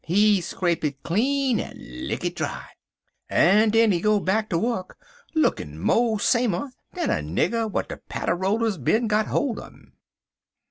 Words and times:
He 0.03 0.41
scrape 0.41 0.83
it 0.83 1.03
clean 1.03 1.59
en 1.59 1.75
lick 1.77 2.25
it 2.25 2.35
dry, 2.35 2.69
en 3.29 3.69
den 3.69 3.91
he 3.91 4.01
go 4.01 4.19
back 4.19 4.49
ter 4.49 4.57
wuk 4.57 4.97
lookin' 5.35 5.77
mo' 5.77 6.17
samer 6.17 6.71
dan 6.95 7.11
a 7.11 7.21
nigger 7.21 7.65
w'at 7.69 7.87
de 7.89 7.97
patter 7.97 8.33
rollers 8.35 8.79
bin 8.79 9.07
had 9.07 9.27
holt 9.27 9.59
un. 9.59 9.91